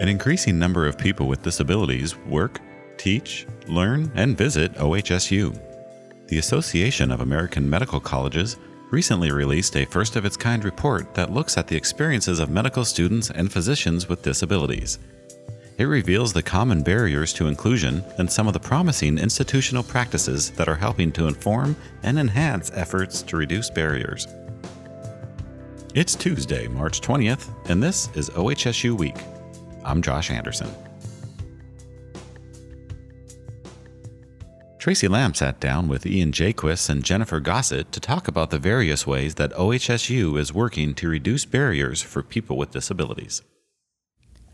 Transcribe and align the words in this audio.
An 0.00 0.08
increasing 0.08 0.58
number 0.58 0.86
of 0.86 0.96
people 0.96 1.28
with 1.28 1.42
disabilities 1.42 2.16
work, 2.16 2.58
teach, 2.96 3.46
learn, 3.68 4.10
and 4.14 4.36
visit 4.36 4.72
OHSU. 4.76 5.60
The 6.26 6.38
Association 6.38 7.12
of 7.12 7.20
American 7.20 7.68
Medical 7.68 8.00
Colleges 8.00 8.56
recently 8.90 9.30
released 9.30 9.76
a 9.76 9.84
first 9.84 10.16
of 10.16 10.24
its 10.24 10.38
kind 10.38 10.64
report 10.64 11.12
that 11.12 11.34
looks 11.34 11.58
at 11.58 11.66
the 11.66 11.76
experiences 11.76 12.38
of 12.38 12.48
medical 12.48 12.82
students 12.82 13.28
and 13.28 13.52
physicians 13.52 14.08
with 14.08 14.22
disabilities. 14.22 14.98
It 15.76 15.84
reveals 15.84 16.32
the 16.32 16.42
common 16.42 16.82
barriers 16.82 17.34
to 17.34 17.48
inclusion 17.48 18.02
and 18.16 18.32
some 18.32 18.46
of 18.46 18.54
the 18.54 18.58
promising 18.58 19.18
institutional 19.18 19.82
practices 19.82 20.50
that 20.52 20.68
are 20.68 20.76
helping 20.76 21.12
to 21.12 21.28
inform 21.28 21.76
and 22.04 22.18
enhance 22.18 22.70
efforts 22.72 23.20
to 23.24 23.36
reduce 23.36 23.68
barriers. 23.68 24.26
It's 25.94 26.14
Tuesday, 26.14 26.68
March 26.68 27.02
20th, 27.02 27.50
and 27.68 27.82
this 27.82 28.08
is 28.14 28.30
OHSU 28.30 28.96
Week. 28.96 29.16
I'm 29.84 30.02
Josh 30.02 30.30
Anderson. 30.30 30.70
Tracy 34.78 35.08
Lamb 35.08 35.34
sat 35.34 35.60
down 35.60 35.88
with 35.88 36.06
Ian 36.06 36.32
Jaquist 36.32 36.88
and 36.88 37.04
Jennifer 37.04 37.38
Gossett 37.38 37.92
to 37.92 38.00
talk 38.00 38.28
about 38.28 38.48
the 38.48 38.58
various 38.58 39.06
ways 39.06 39.34
that 39.34 39.52
OHSU 39.52 40.38
is 40.38 40.54
working 40.54 40.94
to 40.94 41.08
reduce 41.08 41.44
barriers 41.44 42.00
for 42.00 42.22
people 42.22 42.56
with 42.56 42.70
disabilities. 42.70 43.42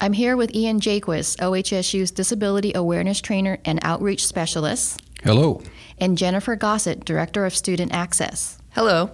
I'm 0.00 0.12
here 0.12 0.36
with 0.36 0.52
Ian 0.54 0.80
Jaquist, 0.80 1.38
OHSU's 1.38 2.10
Disability 2.10 2.72
Awareness 2.74 3.20
Trainer 3.20 3.58
and 3.64 3.78
Outreach 3.82 4.26
Specialist. 4.26 5.00
Hello. 5.22 5.62
And 5.98 6.18
Jennifer 6.18 6.56
Gossett, 6.56 7.04
Director 7.04 7.46
of 7.46 7.54
Student 7.54 7.95
Access. 7.95 8.58
Hello. 8.72 9.10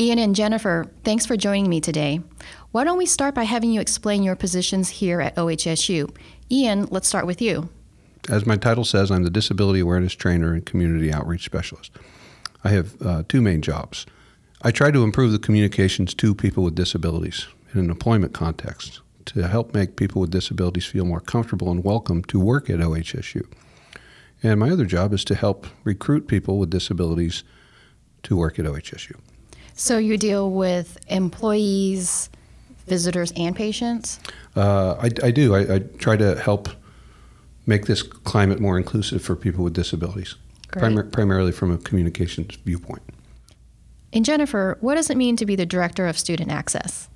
Ian 0.00 0.18
and 0.18 0.34
Jennifer, 0.34 0.90
thanks 1.04 1.26
for 1.26 1.36
joining 1.36 1.68
me 1.68 1.78
today. 1.78 2.22
Why 2.70 2.84
don't 2.84 2.96
we 2.96 3.04
start 3.04 3.34
by 3.34 3.42
having 3.42 3.70
you 3.70 3.82
explain 3.82 4.22
your 4.22 4.34
positions 4.34 4.88
here 4.88 5.20
at 5.20 5.36
OHSU? 5.36 6.16
Ian, 6.50 6.86
let's 6.86 7.06
start 7.06 7.26
with 7.26 7.42
you. 7.42 7.68
As 8.30 8.46
my 8.46 8.56
title 8.56 8.86
says, 8.86 9.10
I'm 9.10 9.24
the 9.24 9.30
Disability 9.30 9.80
Awareness 9.80 10.14
Trainer 10.14 10.54
and 10.54 10.64
Community 10.64 11.12
Outreach 11.12 11.44
Specialist. 11.44 11.92
I 12.64 12.70
have 12.70 13.02
uh, 13.02 13.24
two 13.28 13.42
main 13.42 13.60
jobs. 13.60 14.06
I 14.62 14.70
try 14.70 14.90
to 14.90 15.04
improve 15.04 15.32
the 15.32 15.38
communications 15.38 16.14
to 16.14 16.34
people 16.34 16.64
with 16.64 16.74
disabilities 16.74 17.46
in 17.74 17.80
an 17.80 17.90
employment 17.90 18.32
context 18.32 19.02
to 19.26 19.48
help 19.48 19.74
make 19.74 19.96
people 19.96 20.22
with 20.22 20.30
disabilities 20.30 20.86
feel 20.86 21.04
more 21.04 21.20
comfortable 21.20 21.70
and 21.70 21.84
welcome 21.84 22.24
to 22.24 22.40
work 22.40 22.70
at 22.70 22.78
OHSU. 22.78 23.46
And 24.42 24.60
my 24.60 24.70
other 24.70 24.86
job 24.86 25.12
is 25.12 25.24
to 25.24 25.34
help 25.34 25.66
recruit 25.84 26.26
people 26.26 26.58
with 26.58 26.70
disabilities 26.70 27.44
to 28.22 28.34
work 28.34 28.58
at 28.58 28.64
OHSU. 28.64 29.16
So 29.80 29.96
you 29.96 30.18
deal 30.18 30.50
with 30.50 30.98
employees, 31.08 32.28
visitors, 32.86 33.32
and 33.34 33.56
patients? 33.56 34.20
Uh, 34.54 34.96
I, 35.00 35.10
I, 35.22 35.30
do. 35.30 35.54
I, 35.54 35.76
I 35.76 35.78
try 35.78 36.18
to 36.18 36.38
help 36.38 36.68
make 37.64 37.86
this 37.86 38.02
climate 38.02 38.60
more 38.60 38.76
inclusive 38.76 39.22
for 39.22 39.34
people 39.34 39.64
with 39.64 39.72
disabilities, 39.72 40.34
prim- 40.68 41.10
primarily 41.10 41.50
from 41.50 41.70
a 41.70 41.78
communications 41.78 42.56
viewpoint. 42.56 43.00
And 44.12 44.22
Jennifer, 44.22 44.76
what 44.82 44.96
does 44.96 45.08
it 45.08 45.16
mean 45.16 45.36
to 45.36 45.46
be 45.46 45.56
the 45.56 45.64
Director 45.64 46.06
of 46.06 46.18
Student 46.18 46.50
Access? 46.50 47.08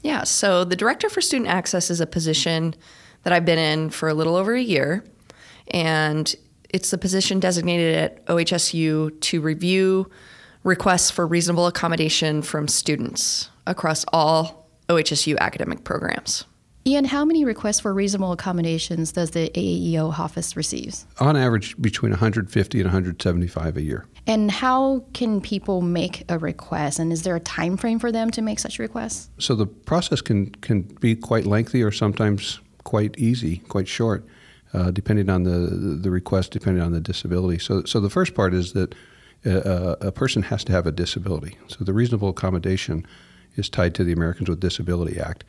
Yeah, 0.00 0.24
so 0.24 0.64
the 0.64 0.76
Director 0.76 1.10
for 1.10 1.20
Student 1.20 1.50
Access 1.50 1.90
is 1.90 2.00
a 2.00 2.06
position 2.06 2.74
that 3.24 3.34
I've 3.34 3.44
been 3.44 3.58
in 3.58 3.90
for 3.90 4.08
a 4.08 4.14
little 4.14 4.34
over 4.34 4.54
a 4.54 4.62
year, 4.62 5.04
and 5.72 6.34
it's 6.70 6.90
the 6.90 6.96
position 6.96 7.38
designated 7.38 7.94
at 7.96 8.24
OHSU 8.28 9.20
to 9.20 9.40
review 9.42 10.10
requests 10.64 11.10
for 11.10 11.26
reasonable 11.26 11.66
accommodation 11.66 12.42
from 12.42 12.68
students 12.68 13.50
across 13.66 14.04
all 14.12 14.68
OHSU 14.88 15.38
academic 15.38 15.84
programs. 15.84 16.44
Ian, 16.86 17.04
how 17.04 17.22
many 17.22 17.44
requests 17.44 17.80
for 17.80 17.92
reasonable 17.92 18.32
accommodations 18.32 19.12
does 19.12 19.32
the 19.32 19.50
AAEO 19.50 20.18
office 20.18 20.56
receive? 20.56 21.04
On 21.20 21.36
average, 21.36 21.80
between 21.82 22.12
150 22.12 22.78
and 22.78 22.86
175 22.86 23.76
a 23.76 23.82
year. 23.82 24.06
And 24.26 24.50
how 24.50 25.04
can 25.12 25.42
people 25.42 25.82
make 25.82 26.24
a 26.30 26.38
request? 26.38 26.98
And 26.98 27.12
is 27.12 27.24
there 27.24 27.36
a 27.36 27.40
time 27.40 27.76
frame 27.76 27.98
for 27.98 28.10
them 28.10 28.30
to 28.30 28.40
make 28.40 28.58
such 28.58 28.78
requests? 28.78 29.28
So 29.38 29.54
the 29.54 29.66
process 29.66 30.22
can 30.22 30.50
can 30.62 30.82
be 30.82 31.14
quite 31.14 31.44
lengthy 31.44 31.82
or 31.82 31.90
sometimes 31.90 32.60
quite 32.84 33.18
easy, 33.18 33.58
quite 33.68 33.88
short, 33.88 34.24
uh, 34.72 34.90
depending 34.90 35.28
on 35.28 35.42
the 35.42 35.98
the 36.00 36.10
request, 36.10 36.52
depending 36.52 36.82
on 36.82 36.92
the 36.92 37.00
disability. 37.00 37.58
So 37.58 37.84
so 37.84 38.00
the 38.00 38.10
first 38.10 38.34
part 38.34 38.54
is 38.54 38.72
that 38.72 38.94
a, 39.48 40.08
a 40.08 40.12
person 40.12 40.42
has 40.42 40.64
to 40.64 40.72
have 40.72 40.86
a 40.86 40.92
disability. 40.92 41.56
So 41.68 41.84
the 41.84 41.92
reasonable 41.92 42.28
accommodation 42.28 43.06
is 43.56 43.68
tied 43.68 43.94
to 43.96 44.04
the 44.04 44.12
Americans 44.12 44.48
with 44.48 44.60
Disability 44.60 45.18
Act 45.18 45.44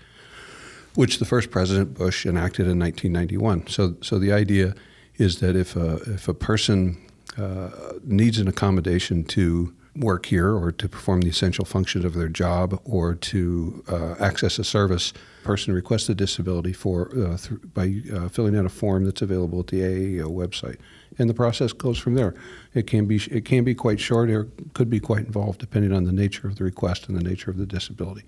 which 0.96 1.20
the 1.20 1.26
first 1.26 1.52
President 1.52 1.94
Bush 1.94 2.26
enacted 2.26 2.68
in 2.68 2.80
1991. 2.80 3.68
So, 3.68 3.96
so 4.02 4.20
the 4.20 4.32
idea 4.32 4.76
is 5.18 5.40
that 5.40 5.56
if 5.56 5.76
a, 5.76 5.96
if 6.14 6.28
a 6.28 6.34
person 6.34 6.98
uh, 7.38 7.70
needs 8.04 8.38
an 8.40 8.48
accommodation 8.48 9.24
to 9.26 9.74
work 9.96 10.28
here 10.28 10.54
or 10.56 10.72
to 10.72 10.88
perform 10.88 11.22
the 11.22 11.30
essential 11.30 11.66
functions 11.66 12.06
of 12.06 12.14
their 12.14 12.30
job 12.30 12.80
or 12.86 13.16
to 13.16 13.84
uh, 13.88 14.16
access 14.20 14.60
a 14.60 14.64
service, 14.64 15.14
a 15.42 15.46
person 15.46 15.74
requests 15.74 16.10
a 16.10 16.16
disability 16.16 16.74
for 16.74 17.10
uh, 17.12 17.38
th- 17.38 17.60
by 17.74 18.02
uh, 18.14 18.30
filling 18.30 18.56
out 18.56 18.66
a 18.66 18.70
form 18.70 19.06
that's 19.06 19.22
available 19.22 19.60
at 19.60 19.68
the 19.68 19.82
AAEO 19.82 20.32
website, 20.32 20.78
and 21.20 21.30
the 21.30 21.34
process 21.34 21.74
goes 21.74 22.00
from 22.00 22.16
there. 22.16 22.34
It 22.74 22.88
can 22.88 23.06
be 23.06 23.18
it 23.30 23.46
can 23.46 23.64
be 23.64 23.76
quite 23.76 24.00
short 24.00 24.30
or 24.32 24.48
could 24.74 24.90
be 24.90 25.00
quite 25.00 25.26
involved 25.26 25.60
depending 25.60 25.94
on 25.94 26.06
the 26.06 26.14
nature 26.14 26.48
of 26.48 26.56
the 26.56 26.64
request 26.64 27.08
and 27.08 27.18
the 27.18 27.24
nature 27.24 27.52
of 27.52 27.58
the 27.58 27.66
disability. 27.66 28.24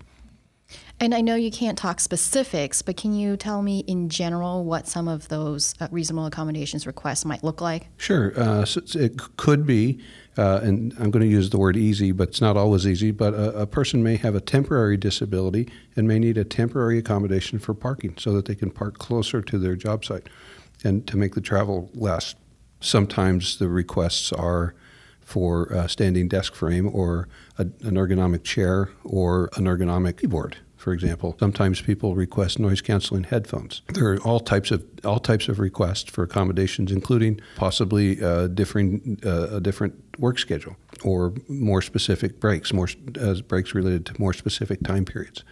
And 1.00 1.14
I 1.14 1.20
know 1.20 1.34
you 1.34 1.50
can't 1.50 1.76
talk 1.76 2.00
specifics, 2.00 2.80
but 2.80 2.96
can 2.96 3.12
you 3.12 3.36
tell 3.36 3.62
me 3.62 3.80
in 3.80 4.08
general 4.08 4.64
what 4.64 4.86
some 4.86 5.08
of 5.08 5.28
those 5.28 5.74
uh, 5.80 5.88
reasonable 5.90 6.26
accommodations 6.26 6.86
requests 6.86 7.24
might 7.24 7.42
look 7.42 7.60
like? 7.60 7.88
Sure. 7.96 8.32
Uh, 8.38 8.64
so 8.64 8.80
it 8.94 9.36
could 9.36 9.66
be, 9.66 9.98
uh, 10.38 10.60
and 10.62 10.94
I'm 10.98 11.10
going 11.10 11.24
to 11.24 11.26
use 11.26 11.50
the 11.50 11.58
word 11.58 11.76
easy, 11.76 12.12
but 12.12 12.28
it's 12.28 12.40
not 12.40 12.56
always 12.56 12.86
easy, 12.86 13.10
but 13.10 13.34
a, 13.34 13.62
a, 13.62 13.66
person 13.66 14.02
may 14.02 14.16
have 14.16 14.34
a 14.34 14.40
temporary 14.40 14.96
disability 14.96 15.68
and 15.96 16.06
may 16.06 16.18
need 16.18 16.38
a 16.38 16.44
temporary 16.44 16.98
accommodation 16.98 17.58
for 17.58 17.74
parking 17.74 18.14
so 18.16 18.32
that 18.32 18.46
they 18.46 18.54
can 18.54 18.70
park 18.70 18.98
closer 18.98 19.42
to 19.42 19.58
their 19.58 19.74
job 19.74 20.04
site 20.04 20.28
and 20.84 21.06
to 21.08 21.16
make 21.16 21.34
the 21.34 21.40
travel 21.40 21.90
less. 21.94 22.34
Sometimes 22.82 23.58
the 23.58 23.68
requests 23.68 24.32
are 24.32 24.74
for 25.20 25.64
a 25.66 25.88
standing 25.88 26.28
desk 26.28 26.54
frame 26.54 26.90
or 26.92 27.28
a, 27.56 27.62
an 27.62 27.94
ergonomic 27.94 28.44
chair 28.44 28.90
or 29.04 29.48
an 29.56 29.64
ergonomic 29.64 30.18
keyboard 30.18 30.58
for 30.82 30.92
example. 30.92 31.36
Sometimes 31.38 31.80
people 31.80 32.16
request 32.16 32.58
noise 32.58 32.80
canceling 32.80 33.22
headphones. 33.22 33.82
There 33.94 34.12
are 34.12 34.18
all 34.18 34.40
types 34.40 34.72
of 34.72 34.84
all 35.04 35.20
types 35.20 35.48
of 35.48 35.60
requests 35.60 36.10
for 36.10 36.24
accommodations, 36.24 36.90
including 36.90 37.40
possibly 37.54 38.22
uh, 38.22 38.48
differing 38.48 39.18
uh, 39.24 39.58
a 39.58 39.60
different 39.60 39.94
work 40.18 40.40
schedule 40.40 40.76
or 41.04 41.34
more 41.48 41.82
specific 41.82 42.40
breaks, 42.40 42.72
more 42.72 42.88
uh, 43.20 43.34
breaks 43.46 43.74
related 43.74 44.04
to 44.06 44.20
more 44.20 44.32
specific 44.32 44.82
time 44.82 45.04
periods. 45.04 45.44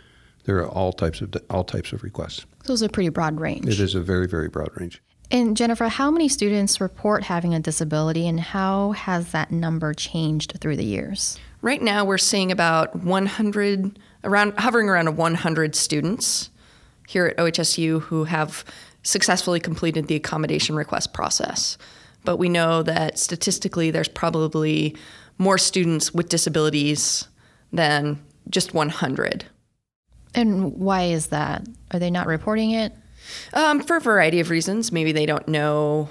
There 0.44 0.58
are 0.58 0.68
all 0.68 0.92
types 0.92 1.20
of 1.20 1.32
all 1.48 1.64
types 1.64 1.92
of 1.92 2.02
requests. 2.02 2.44
So 2.64 2.72
it's 2.72 2.82
a 2.82 2.88
pretty 2.88 3.10
broad 3.10 3.40
range. 3.40 3.68
It 3.68 3.78
is 3.78 3.94
a 3.94 4.00
very 4.00 4.26
very 4.26 4.48
broad 4.48 4.70
range. 4.74 5.00
And 5.32 5.56
Jennifer, 5.56 5.86
how 5.88 6.10
many 6.10 6.28
students 6.28 6.80
report 6.80 7.24
having 7.24 7.54
a 7.54 7.60
disability, 7.60 8.26
and 8.26 8.40
how 8.40 8.92
has 8.92 9.30
that 9.30 9.52
number 9.52 9.94
changed 9.94 10.58
through 10.60 10.76
the 10.76 10.84
years? 10.84 11.38
Right 11.62 11.80
now, 11.80 12.04
we're 12.04 12.18
seeing 12.18 12.50
about 12.50 12.96
100, 12.96 13.98
around 14.24 14.54
hovering 14.58 14.88
around 14.88 15.16
100 15.16 15.76
students 15.76 16.50
here 17.06 17.26
at 17.26 17.36
OHSU 17.36 18.00
who 18.02 18.24
have 18.24 18.64
successfully 19.02 19.60
completed 19.60 20.08
the 20.08 20.16
accommodation 20.16 20.74
request 20.74 21.12
process. 21.12 21.78
But 22.24 22.36
we 22.36 22.48
know 22.48 22.82
that 22.82 23.18
statistically, 23.18 23.90
there's 23.90 24.08
probably 24.08 24.96
more 25.38 25.58
students 25.58 26.12
with 26.12 26.28
disabilities 26.28 27.28
than 27.72 28.20
just 28.48 28.74
100. 28.74 29.44
And 30.34 30.74
why 30.74 31.04
is 31.04 31.28
that? 31.28 31.66
Are 31.92 31.98
they 31.98 32.10
not 32.10 32.26
reporting 32.26 32.72
it? 32.72 32.92
Um, 33.52 33.80
for 33.82 33.96
a 33.96 34.00
variety 34.00 34.40
of 34.40 34.50
reasons. 34.50 34.92
Maybe 34.92 35.12
they 35.12 35.26
don't 35.26 35.46
know 35.48 36.08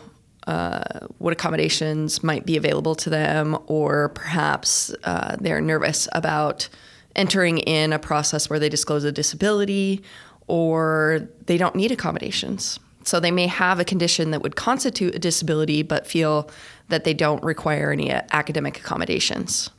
uh, 0.48 1.08
what 1.20 1.32
accommodations 1.32 2.24
might 2.24 2.46
be 2.46 2.58
available 2.58 2.96
to 2.96 3.10
them, 3.10 3.58
or 3.68 4.10
perhaps 4.10 4.94
uh, 5.04 5.36
they're 5.40 5.62
nervous 5.62 6.08
about 6.14 6.70
entering 7.16 7.60
in 7.60 7.94
a 7.94 8.00
process 8.00 8.50
where 8.50 8.60
they 8.60 8.70
disclose 8.70 9.04
a 9.04 9.12
disability, 9.12 10.02
or 10.48 11.28
they 11.46 11.58
don't 11.58 11.76
need 11.76 11.92
accommodations. 11.92 12.80
So 13.04 13.20
they 13.20 13.32
may 13.32 13.48
have 13.48 13.80
a 13.80 13.86
condition 13.86 14.32
that 14.32 14.42
would 14.42 14.56
constitute 14.56 15.16
a 15.16 15.20
disability, 15.20 15.84
but 15.84 16.08
feel 16.08 16.50
that 16.90 17.04
they 17.04 17.14
don't 17.14 17.44
require 17.44 17.92
any 17.92 18.12
uh, 18.12 18.22
academic 18.32 18.78
accommodations. 18.80 19.70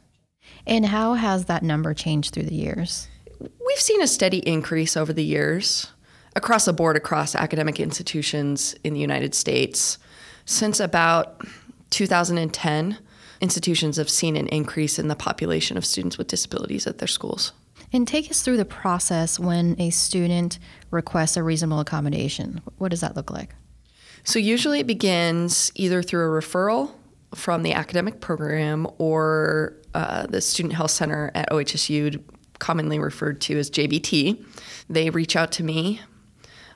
And 0.67 0.87
how 0.87 1.15
has 1.15 1.47
that 1.47 1.63
number 1.63 1.95
changed 1.95 2.33
through 2.33 2.45
the 2.45 2.55
years? 2.55 3.09
We've 3.41 3.79
seen 3.79 4.03
a 4.03 4.07
steady 4.07 4.39
increase 4.39 4.97
over 4.97 5.13
the 5.13 5.25
years 5.25 5.89
across 6.37 6.65
the 6.65 6.73
board 6.73 6.97
across 6.97 7.35
academic 7.35 7.81
institutions 7.81 8.75
in 8.85 8.95
the 8.95 9.01
United 9.01 9.35
States. 9.35 9.99
Since 10.45 10.81
about 10.81 11.43
2010, 11.91 12.99
institutions 13.41 13.97
have 13.97 14.11
seen 14.11 14.37
an 14.37 14.47
increase 14.49 14.99
in 14.99 15.09
the 15.09 15.17
population 15.17 15.77
of 15.77 15.85
students 15.85 16.19
with 16.19 16.29
disabilities 16.29 16.87
at 16.87 16.99
their 16.99 17.09
schools. 17.09 17.53
And 17.93 18.07
take 18.07 18.31
us 18.31 18.43
through 18.43 18.57
the 18.57 18.65
process 18.65 19.39
when 19.39 19.75
a 19.81 19.91
student 19.91 20.59
requests 20.91 21.37
a 21.37 21.43
reasonable 21.43 21.81
accommodation. 21.81 22.61
What 22.79 22.91
does 22.91 23.01
that 23.01 23.17
look 23.17 23.31
like? 23.31 23.55
So, 24.23 24.39
usually 24.39 24.81
it 24.81 24.87
begins 24.87 25.73
either 25.75 26.03
through 26.03 26.37
a 26.37 26.41
referral 26.41 26.91
from 27.35 27.63
the 27.63 27.73
academic 27.73 28.21
program 28.21 28.87
or 28.99 29.77
uh, 29.95 30.27
the 30.27 30.41
Student 30.41 30.75
Health 30.75 30.91
Center 30.91 31.31
at 31.35 31.49
OHSU, 31.51 32.23
commonly 32.59 32.99
referred 32.99 33.41
to 33.43 33.59
as 33.59 33.71
JBT. 33.71 34.45
They 34.89 35.11
reach 35.11 35.37
out 35.37 35.53
to 35.53 35.65
me. 35.65 36.01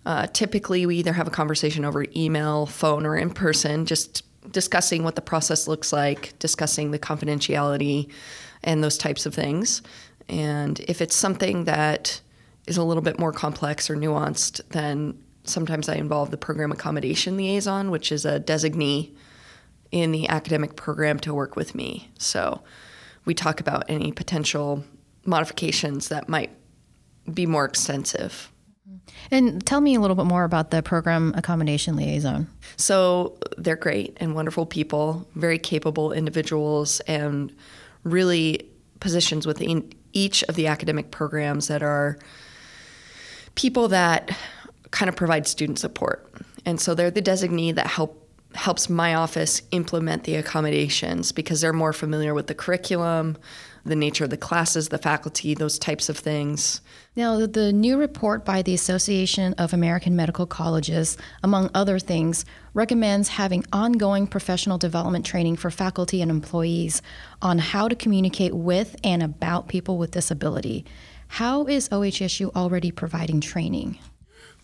Uh, 0.06 0.27
typically, 0.27 0.87
we 0.87 0.97
either 0.97 1.12
have 1.12 1.27
a 1.27 1.31
conversation 1.31 1.85
over 1.85 2.05
email, 2.15 2.67
phone, 2.67 3.06
or 3.06 3.17
in 3.17 3.31
person, 3.31 3.87
just 3.87 4.23
discussing 4.51 5.03
what 5.03 5.15
the 5.15 5.23
process 5.23 5.67
looks 5.67 5.93
like, 5.93 6.39
discussing 6.39 6.91
the 6.91 6.99
confidentiality, 6.99 8.11
and 8.62 8.85
those 8.85 8.99
types 8.99 9.27
of 9.27 9.35
things. 9.35 9.83
And 10.29 10.81
if 10.81 11.01
it's 11.01 11.17
something 11.17 11.65
that 11.65 12.21
is 12.67 12.77
a 12.77 12.85
little 12.85 13.03
bit 13.03 13.19
more 13.19 13.33
complex 13.33 13.89
or 13.91 13.97
nuanced, 13.97 14.61
then 14.71 15.23
sometimes 15.45 15.89
I 15.89 15.97
involve 15.97 16.31
the 16.31 16.37
program 16.37 16.73
accommodation 16.73 17.37
liaison, 17.37 17.91
which 17.91 18.11
is 18.11 18.25
a 18.25 18.41
designee 18.41 19.15
in 19.91 20.12
the 20.12 20.29
academic 20.29 20.77
program 20.77 21.19
to 21.21 21.35
work 21.35 21.56
with 21.56 21.75
me. 21.75 22.11
So 22.19 22.62
we 23.25 23.35
talk 23.35 23.61
about 23.61 23.85
any 23.89 24.12
potential 24.12 24.85
modifications 25.25 26.09
that 26.09 26.29
might 26.29 26.51
be 27.33 27.47
more 27.47 27.65
extensive. 27.65 28.51
And 29.31 29.65
tell 29.65 29.81
me 29.81 29.95
a 29.95 30.01
little 30.01 30.17
bit 30.17 30.27
more 30.27 30.45
about 30.45 30.71
the 30.71 30.83
program 30.83 31.33
accommodation 31.37 31.97
liaison. 31.97 32.49
So 32.77 33.39
they're 33.56 33.77
great 33.77 34.17
and 34.21 34.35
wonderful 34.35 34.67
people, 34.67 35.27
very 35.35 35.59
capable 35.59 36.12
individuals, 36.12 37.01
and 37.01 37.53
really 38.03 38.69
positions 39.01 39.47
within 39.47 39.93
each 40.12 40.43
of 40.45 40.55
the 40.55 40.67
academic 40.67 41.11
programs 41.11 41.69
that 41.69 41.83
are 41.83 42.19
people 43.55 43.89
that 43.89 44.37
kind 44.91 45.09
of 45.09 45.17
provide 45.17 45.47
student 45.47 45.79
support. 45.79 46.31
And 46.65 46.81
so 46.81 46.95
they're 46.95 47.11
the 47.11 47.23
designee 47.23 47.75
that 47.75 47.87
help 47.87 48.21
helps 48.55 48.89
my 48.89 49.15
office 49.15 49.62
implement 49.73 50.25
the 50.25 50.37
accommodations 50.37 51.33
because 51.33 51.61
they're 51.61 51.73
more 51.73 51.93
familiar 51.93 52.35
with 52.35 52.47
the 52.47 52.55
curriculum, 52.55 53.37
the 53.84 53.96
nature 53.96 54.25
of 54.25 54.31
the 54.31 54.36
classes, 54.36 54.88
the 54.88 54.98
faculty, 54.98 55.54
those 55.54 55.78
types 55.78 56.08
of 56.08 56.19
things. 56.19 56.81
Now, 57.16 57.46
the 57.46 57.72
new 57.72 57.98
report 57.98 58.44
by 58.44 58.62
the 58.62 58.75
Association 58.75 59.52
of 59.54 59.72
American 59.72 60.16
Medical 60.16 60.46
Colleges, 60.46 61.16
among 61.42 61.70
other 61.75 61.98
things, 61.98 62.44
recommends 62.72 63.28
having 63.28 63.64
ongoing 63.72 64.26
professional 64.26 64.78
development 64.78 65.26
training 65.26 65.56
for 65.56 65.70
faculty 65.70 66.22
and 66.22 66.31
employees 66.31 67.02
on 67.42 67.58
how 67.58 67.88
to 67.88 67.94
communicate 67.94 68.54
with 68.54 68.96
and 69.04 69.22
about 69.22 69.69
people 69.69 69.98
with 69.98 70.10
disability. 70.12 70.84
How 71.28 71.66
is 71.66 71.88
OHSU 71.90 72.54
already 72.54 72.90
providing 72.90 73.40
training? 73.40 73.98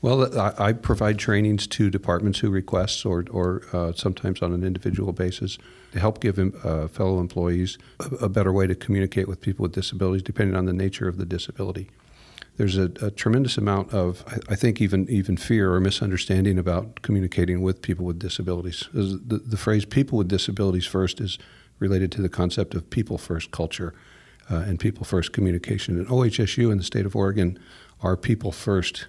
Well, 0.02 0.38
I, 0.38 0.54
I, 0.58 0.72
provide 0.72 1.18
trainings 1.18 1.66
to 1.66 1.90
departments 1.90 2.38
who 2.38 2.50
request, 2.50 3.04
or, 3.04 3.26
or 3.30 3.62
uh, 3.72 3.92
sometimes 3.92 4.40
on 4.40 4.54
an 4.54 4.64
individual 4.64 5.12
basis, 5.12 5.58
to 5.92 6.00
help 6.00 6.20
give 6.20 6.38
uh, 6.38 6.88
fellow 6.88 7.20
employees 7.20 7.76
a, 7.98 8.24
a, 8.24 8.28
better 8.30 8.50
way 8.50 8.66
to 8.66 8.74
communicate 8.74 9.28
with 9.28 9.42
people 9.42 9.62
with 9.64 9.72
disabilities, 9.72 10.22
depending 10.22 10.56
on 10.56 10.64
the 10.64 10.72
nature 10.72 11.06
of 11.06 11.18
the 11.18 11.26
disability. 11.26 11.90
There's 12.56 12.78
a, 12.78 12.90
a 13.02 13.10
tremendous 13.10 13.58
amount 13.58 13.92
of, 13.92 14.24
I, 14.26 14.52
I, 14.52 14.56
think, 14.56 14.80
even 14.80 15.06
even 15.10 15.36
fear 15.36 15.74
or 15.74 15.80
misunderstanding 15.80 16.58
about 16.58 17.02
communicating 17.02 17.60
with 17.60 17.82
people 17.82 18.06
with 18.06 18.18
disabilities. 18.18 18.88
The, 18.94 19.42
the 19.44 19.56
phrase 19.58 19.84
"people 19.84 20.16
with 20.16 20.28
disabilities 20.28 20.86
first 20.86 21.20
is 21.20 21.38
related 21.78 22.10
to 22.12 22.22
the 22.22 22.28
concept 22.30 22.74
of 22.74 22.88
people 22.88 23.18
first 23.18 23.50
culture 23.50 23.92
uh, 24.50 24.56
and 24.56 24.80
people 24.80 25.04
first 25.04 25.32
communication. 25.32 25.98
And 25.98 26.06
OHSU 26.08 26.70
in 26.70 26.78
the 26.78 26.84
state 26.84 27.04
of 27.04 27.14
Oregon 27.14 27.58
are 28.02 28.16
people 28.16 28.50
first 28.50 29.06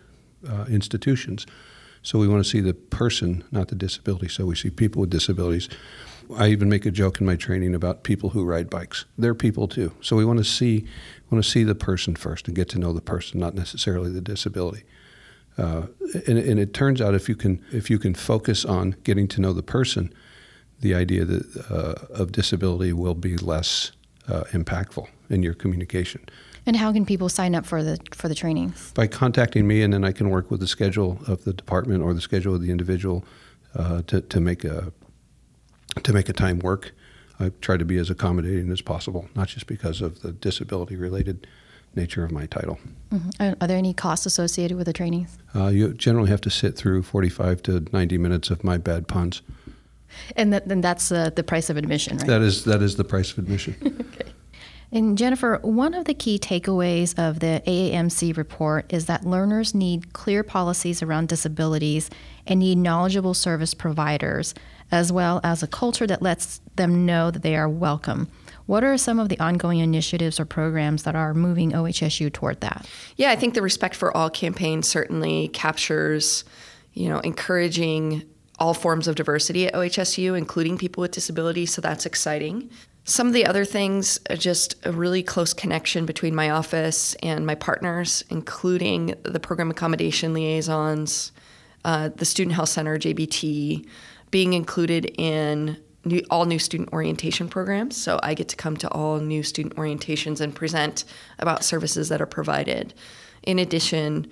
uh, 0.47 0.65
institutions. 0.69 1.45
So 2.03 2.17
we 2.17 2.27
want 2.27 2.43
to 2.43 2.49
see 2.49 2.61
the 2.61 2.73
person, 2.73 3.43
not 3.51 3.67
the 3.67 3.75
disability. 3.75 4.27
So 4.27 4.45
we 4.45 4.55
see 4.55 4.69
people 4.69 5.01
with 5.01 5.09
disabilities. 5.09 5.69
I 6.35 6.47
even 6.47 6.69
make 6.69 6.85
a 6.85 6.91
joke 6.91 7.19
in 7.19 7.27
my 7.27 7.35
training 7.35 7.75
about 7.75 8.03
people 8.03 8.29
who 8.29 8.43
ride 8.43 8.69
bikes. 8.69 9.05
They're 9.17 9.35
people 9.35 9.67
too. 9.67 9.91
So 10.01 10.15
we 10.15 10.25
want 10.25 10.39
to 10.39 10.45
see 10.45 10.85
want 11.29 11.43
to 11.43 11.49
see 11.49 11.63
the 11.63 11.75
person 11.75 12.15
first 12.15 12.47
and 12.47 12.55
get 12.55 12.67
to 12.69 12.79
know 12.79 12.91
the 12.91 13.01
person, 13.01 13.39
not 13.39 13.53
necessarily 13.53 14.11
the 14.11 14.21
disability. 14.21 14.83
Uh, 15.57 15.87
and, 16.27 16.37
and, 16.37 16.59
it 16.59 16.73
turns 16.73 17.01
out 17.01 17.13
if 17.13 17.29
you 17.29 17.35
can 17.35 17.63
if 17.71 17.89
you 17.89 17.99
can 17.99 18.15
focus 18.15 18.65
on 18.65 18.95
getting 19.03 19.27
to 19.27 19.41
know 19.41 19.53
the 19.53 19.63
person, 19.63 20.13
the 20.79 20.95
idea 20.95 21.25
that, 21.25 21.65
uh, 21.69 22.05
of 22.13 22.31
disability 22.31 22.93
will 22.93 23.15
be 23.15 23.37
less 23.37 23.91
uh, 24.27 24.43
impactful 24.51 25.07
in 25.29 25.43
your 25.43 25.53
communication. 25.53 26.21
And 26.65 26.75
how 26.75 26.93
can 26.93 27.05
people 27.05 27.29
sign 27.29 27.55
up 27.55 27.65
for 27.65 27.83
the 27.83 27.97
for 28.13 28.27
the 28.27 28.35
training? 28.35 28.73
By 28.93 29.07
contacting 29.07 29.67
me, 29.67 29.81
and 29.81 29.93
then 29.93 30.03
I 30.03 30.11
can 30.11 30.29
work 30.29 30.51
with 30.51 30.59
the 30.59 30.67
schedule 30.67 31.19
of 31.27 31.43
the 31.43 31.53
department 31.53 32.03
or 32.03 32.13
the 32.13 32.21
schedule 32.21 32.55
of 32.55 32.61
the 32.61 32.71
individual 32.71 33.25
uh, 33.75 34.03
to 34.03 34.21
to 34.21 34.39
make 34.39 34.63
a 34.63 34.91
to 36.03 36.13
make 36.13 36.29
a 36.29 36.33
time 36.33 36.59
work. 36.59 36.91
I 37.39 37.51
try 37.61 37.77
to 37.77 37.85
be 37.85 37.97
as 37.97 38.09
accommodating 38.11 38.71
as 38.71 38.81
possible, 38.81 39.27
not 39.35 39.47
just 39.47 39.65
because 39.65 40.01
of 40.01 40.21
the 40.21 40.31
disability 40.31 40.95
related 40.95 41.47
nature 41.95 42.23
of 42.23 42.31
my 42.31 42.45
title. 42.45 42.79
Mm-hmm. 43.11 43.53
Are 43.61 43.67
there 43.67 43.77
any 43.77 43.93
costs 43.93 44.25
associated 44.25 44.77
with 44.77 44.85
the 44.85 44.93
training? 44.93 45.27
Uh, 45.55 45.67
you 45.67 45.93
generally 45.93 46.29
have 46.29 46.41
to 46.41 46.49
sit 46.49 46.77
through 46.77 47.03
45 47.03 47.63
to 47.63 47.85
90 47.91 48.17
minutes 48.17 48.49
of 48.49 48.63
my 48.63 48.77
bad 48.77 49.07
puns. 49.07 49.41
And 50.35 50.53
that, 50.53 50.67
then 50.67 50.81
that's 50.81 51.11
uh, 51.11 51.31
the 51.31 51.43
price 51.43 51.69
of 51.69 51.77
admission, 51.77 52.17
right? 52.17 52.27
That 52.27 52.41
is 52.41 52.65
that 52.65 52.81
is 52.81 52.97
the 52.97 53.03
price 53.03 53.31
of 53.31 53.39
admission. 53.39 53.75
okay. 54.13 54.31
And 54.93 55.17
Jennifer, 55.17 55.57
one 55.61 55.93
of 55.93 56.03
the 56.03 56.13
key 56.13 56.37
takeaways 56.37 57.17
of 57.17 57.39
the 57.39 57.63
AAMC 57.65 58.35
report 58.35 58.91
is 58.91 59.05
that 59.05 59.25
learners 59.25 59.73
need 59.73 60.11
clear 60.11 60.43
policies 60.43 61.01
around 61.01 61.29
disabilities 61.29 62.09
and 62.45 62.59
need 62.59 62.77
knowledgeable 62.77 63.33
service 63.33 63.73
providers, 63.73 64.53
as 64.91 65.09
well 65.09 65.39
as 65.45 65.63
a 65.63 65.67
culture 65.67 66.05
that 66.07 66.21
lets 66.21 66.59
them 66.75 67.05
know 67.05 67.31
that 67.31 67.41
they 67.41 67.55
are 67.55 67.69
welcome. 67.69 68.27
What 68.65 68.83
are 68.83 68.97
some 68.97 69.17
of 69.17 69.29
the 69.29 69.39
ongoing 69.39 69.79
initiatives 69.79 70.39
or 70.41 70.45
programs 70.45 71.03
that 71.03 71.15
are 71.15 71.33
moving 71.33 71.71
OHSU 71.71 72.31
toward 72.33 72.59
that? 72.59 72.85
Yeah, 73.15 73.31
I 73.31 73.37
think 73.37 73.53
the 73.53 73.61
Respect 73.61 73.95
for 73.95 74.15
All 74.15 74.29
campaign 74.29 74.83
certainly 74.83 75.47
captures, 75.49 76.43
you 76.93 77.07
know, 77.07 77.19
encouraging 77.19 78.23
all 78.59 78.73
forms 78.73 79.07
of 79.07 79.15
diversity 79.15 79.67
at 79.67 79.73
OHSU, 79.73 80.37
including 80.37 80.77
people 80.77 81.01
with 81.01 81.11
disabilities. 81.11 81.73
So 81.73 81.81
that's 81.81 82.05
exciting. 82.05 82.69
Some 83.03 83.27
of 83.27 83.33
the 83.33 83.45
other 83.45 83.65
things 83.65 84.19
are 84.29 84.35
just 84.35 84.75
a 84.85 84.91
really 84.91 85.23
close 85.23 85.53
connection 85.53 86.05
between 86.05 86.35
my 86.35 86.51
office 86.51 87.15
and 87.15 87.45
my 87.45 87.55
partners, 87.55 88.23
including 88.29 89.15
the 89.23 89.39
program 89.39 89.71
accommodation 89.71 90.33
liaisons, 90.33 91.31
uh, 91.83 92.09
the 92.09 92.25
Student 92.25 92.55
Health 92.55 92.69
Center, 92.69 92.99
JBT, 92.99 93.87
being 94.29 94.53
included 94.53 95.11
in 95.17 95.77
new, 96.05 96.23
all 96.29 96.45
new 96.45 96.59
student 96.59 96.93
orientation 96.93 97.47
programs. 97.49 97.97
So 97.97 98.19
I 98.21 98.35
get 98.35 98.49
to 98.49 98.55
come 98.55 98.77
to 98.77 98.89
all 98.89 99.19
new 99.19 99.41
student 99.41 99.75
orientations 99.75 100.39
and 100.39 100.55
present 100.55 101.03
about 101.39 101.63
services 101.63 102.09
that 102.09 102.21
are 102.21 102.27
provided. 102.27 102.93
In 103.43 103.57
addition, 103.57 104.29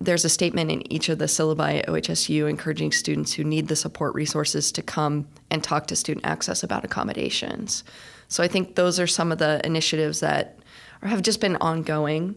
there's 0.00 0.24
a 0.24 0.28
statement 0.28 0.70
in 0.70 0.92
each 0.92 1.08
of 1.08 1.18
the 1.18 1.24
syllabi 1.24 1.78
at 1.78 1.86
OHSU 1.86 2.48
encouraging 2.48 2.92
students 2.92 3.32
who 3.32 3.44
need 3.44 3.68
the 3.68 3.76
support 3.76 4.14
resources 4.14 4.70
to 4.72 4.82
come 4.82 5.26
and 5.50 5.64
talk 5.64 5.86
to 5.86 5.96
student 5.96 6.26
access 6.26 6.62
about 6.62 6.84
accommodations. 6.84 7.82
So 8.28 8.42
I 8.42 8.48
think 8.48 8.74
those 8.74 9.00
are 9.00 9.06
some 9.06 9.32
of 9.32 9.38
the 9.38 9.64
initiatives 9.64 10.20
that 10.20 10.58
have 11.02 11.22
just 11.22 11.40
been 11.40 11.56
ongoing. 11.56 12.36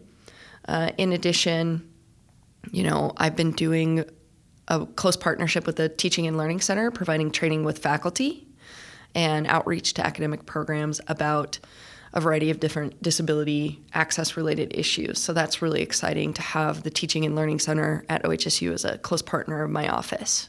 Uh, 0.68 0.92
in 0.96 1.12
addition, 1.12 1.88
you 2.70 2.82
know, 2.82 3.12
I've 3.16 3.36
been 3.36 3.52
doing 3.52 4.04
a 4.68 4.86
close 4.86 5.16
partnership 5.16 5.66
with 5.66 5.76
the 5.76 5.88
Teaching 5.88 6.26
and 6.26 6.36
Learning 6.36 6.60
Center, 6.60 6.90
providing 6.90 7.30
training 7.30 7.64
with 7.64 7.78
faculty 7.78 8.46
and 9.14 9.46
outreach 9.48 9.94
to 9.94 10.06
academic 10.06 10.46
programs 10.46 11.00
about 11.08 11.58
a 12.12 12.20
variety 12.20 12.50
of 12.50 12.60
different 12.60 13.00
disability 13.02 13.80
access 13.94 14.36
related 14.36 14.72
issues. 14.76 15.18
So 15.18 15.32
that's 15.32 15.62
really 15.62 15.82
exciting 15.82 16.32
to 16.34 16.42
have 16.42 16.82
the 16.82 16.90
Teaching 16.90 17.24
and 17.24 17.36
Learning 17.36 17.58
Center 17.58 18.04
at 18.08 18.22
OHSU 18.24 18.72
as 18.72 18.84
a 18.84 18.98
close 18.98 19.22
partner 19.22 19.62
of 19.62 19.70
my 19.70 19.88
office. 19.88 20.48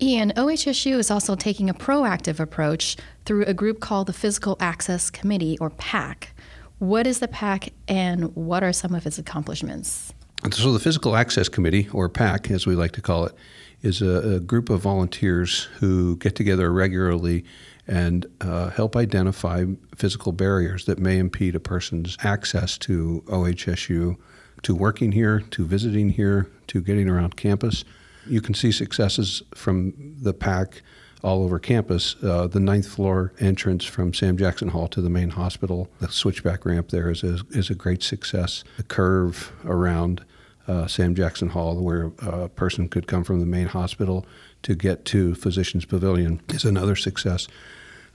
Ian, 0.00 0.32
OHSU 0.36 0.96
is 0.98 1.10
also 1.10 1.34
taking 1.34 1.68
a 1.68 1.74
proactive 1.74 2.38
approach 2.38 2.96
through 3.24 3.44
a 3.44 3.54
group 3.54 3.80
called 3.80 4.06
the 4.06 4.12
Physical 4.12 4.56
Access 4.60 5.10
Committee, 5.10 5.58
or 5.58 5.70
PAC. 5.70 6.34
What 6.78 7.06
is 7.06 7.18
the 7.18 7.26
PAC 7.26 7.70
and 7.88 8.34
what 8.36 8.62
are 8.62 8.72
some 8.72 8.94
of 8.94 9.06
its 9.06 9.18
accomplishments? 9.18 10.14
So, 10.52 10.72
the 10.72 10.78
Physical 10.78 11.16
Access 11.16 11.48
Committee, 11.48 11.88
or 11.92 12.08
PAC 12.08 12.48
as 12.52 12.64
we 12.64 12.76
like 12.76 12.92
to 12.92 13.02
call 13.02 13.24
it, 13.24 13.34
is 13.82 14.00
a, 14.00 14.36
a 14.36 14.40
group 14.40 14.70
of 14.70 14.80
volunteers 14.80 15.64
who 15.80 16.16
get 16.18 16.36
together 16.36 16.72
regularly 16.72 17.44
and 17.88 18.26
uh, 18.42 18.68
help 18.70 18.94
identify 18.94 19.64
physical 19.96 20.32
barriers 20.32 20.84
that 20.84 20.98
may 20.98 21.18
impede 21.18 21.56
a 21.56 21.60
person's 21.60 22.16
access 22.22 22.76
to 22.78 23.24
OHSU, 23.26 24.16
to 24.62 24.74
working 24.74 25.12
here, 25.12 25.40
to 25.50 25.64
visiting 25.64 26.10
here, 26.10 26.50
to 26.66 26.82
getting 26.82 27.08
around 27.08 27.36
campus. 27.36 27.84
You 28.26 28.42
can 28.42 28.54
see 28.54 28.70
successes 28.72 29.42
from 29.54 29.94
the 30.20 30.34
PAC 30.34 30.82
all 31.22 31.42
over 31.42 31.58
campus. 31.58 32.16
Uh, 32.22 32.46
the 32.46 32.60
ninth 32.60 32.86
floor 32.86 33.32
entrance 33.40 33.84
from 33.84 34.14
Sam 34.14 34.36
Jackson 34.36 34.68
Hall 34.68 34.86
to 34.88 35.00
the 35.00 35.10
main 35.10 35.30
hospital, 35.30 35.88
the 36.00 36.08
switchback 36.08 36.64
ramp 36.64 36.90
there 36.90 37.10
is 37.10 37.24
a, 37.24 37.38
is 37.50 37.70
a 37.70 37.74
great 37.74 38.02
success. 38.02 38.64
The 38.76 38.82
curve 38.82 39.52
around 39.64 40.24
uh, 40.68 40.86
Sam 40.86 41.14
Jackson 41.14 41.48
Hall, 41.48 41.76
where 41.82 42.12
a 42.20 42.48
person 42.48 42.88
could 42.88 43.06
come 43.06 43.24
from 43.24 43.40
the 43.40 43.46
main 43.46 43.66
hospital 43.66 44.26
to 44.62 44.74
get 44.74 45.04
to 45.06 45.34
Physicians 45.34 45.84
Pavilion, 45.84 46.40
is 46.50 46.64
another 46.64 46.94
success. 46.94 47.48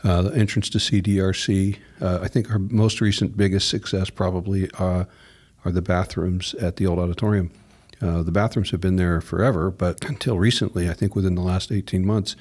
Uh, 0.04 0.22
the 0.22 0.36
entrance 0.36 0.70
to 0.70 0.78
CDRC, 0.78 1.78
uh, 2.02 2.20
I 2.22 2.28
think 2.28 2.52
our 2.52 2.60
most 2.60 3.02
recent 3.02 3.38
biggest 3.38 3.70
success 3.70 4.10
probably 4.10 4.70
uh, 4.78 5.06
are 5.66 5.72
the 5.72 5.82
bathrooms 5.82 6.54
at 6.56 6.76
the 6.76 6.86
old 6.86 7.00
auditorium. 7.00 7.52
Uh, 8.02 8.22
the 8.22 8.32
bathrooms 8.32 8.72
have 8.72 8.82
been 8.82 8.98
there 8.98 9.22
forever, 9.22 9.72
but 9.72 10.04
until 10.06 10.38
recently, 10.38 10.90
I 10.90 10.94
think 10.94 11.16
within 11.16 11.36
the 11.36 11.42
last 11.42 11.72
18 11.72 12.06
months, 12.06 12.36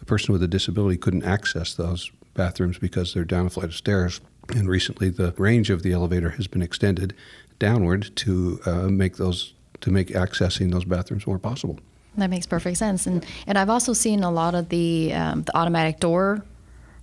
a 0.00 0.06
person 0.06 0.32
with 0.32 0.42
a 0.42 0.48
disability 0.48 0.96
couldn't 0.96 1.24
access 1.24 1.74
those 1.74 2.10
bathrooms 2.34 2.78
because 2.78 3.12
they're 3.12 3.24
down 3.24 3.46
a 3.46 3.50
flight 3.50 3.66
of 3.66 3.74
stairs. 3.74 4.20
And 4.48 4.68
recently, 4.68 5.10
the 5.10 5.32
range 5.36 5.68
of 5.68 5.82
the 5.82 5.92
elevator 5.92 6.30
has 6.30 6.46
been 6.46 6.62
extended 6.62 7.14
downward 7.62 8.10
to 8.16 8.60
uh, 8.66 8.88
make 8.88 9.16
those 9.16 9.54
to 9.80 9.90
make 9.90 10.08
accessing 10.08 10.72
those 10.72 10.84
bathrooms 10.84 11.26
more 11.26 11.38
possible. 11.38 11.78
That 12.16 12.28
makes 12.28 12.46
perfect 12.46 12.76
sense. 12.76 13.06
And 13.06 13.24
and 13.46 13.56
I've 13.56 13.70
also 13.70 13.92
seen 13.92 14.24
a 14.24 14.30
lot 14.30 14.54
of 14.54 14.68
the 14.68 15.12
um, 15.14 15.42
the 15.44 15.56
automatic 15.56 16.00
door 16.00 16.44